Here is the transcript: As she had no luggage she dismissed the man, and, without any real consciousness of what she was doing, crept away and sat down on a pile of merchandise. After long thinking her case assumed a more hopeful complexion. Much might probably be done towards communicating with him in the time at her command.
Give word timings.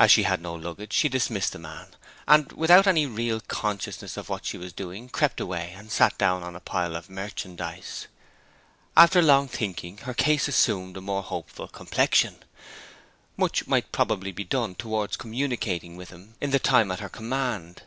As 0.00 0.10
she 0.10 0.24
had 0.24 0.42
no 0.42 0.52
luggage 0.56 0.92
she 0.92 1.08
dismissed 1.08 1.52
the 1.52 1.58
man, 1.60 1.94
and, 2.26 2.50
without 2.50 2.88
any 2.88 3.06
real 3.06 3.38
consciousness 3.40 4.16
of 4.16 4.28
what 4.28 4.44
she 4.44 4.58
was 4.58 4.72
doing, 4.72 5.08
crept 5.08 5.38
away 5.38 5.72
and 5.76 5.92
sat 5.92 6.18
down 6.18 6.42
on 6.42 6.56
a 6.56 6.60
pile 6.60 6.96
of 6.96 7.08
merchandise. 7.08 8.08
After 8.96 9.22
long 9.22 9.46
thinking 9.46 9.98
her 9.98 10.12
case 10.12 10.48
assumed 10.48 10.96
a 10.96 11.00
more 11.00 11.22
hopeful 11.22 11.68
complexion. 11.68 12.42
Much 13.36 13.68
might 13.68 13.92
probably 13.92 14.32
be 14.32 14.42
done 14.42 14.74
towards 14.74 15.16
communicating 15.16 15.94
with 15.96 16.10
him 16.10 16.34
in 16.40 16.50
the 16.50 16.58
time 16.58 16.90
at 16.90 16.98
her 16.98 17.08
command. 17.08 17.82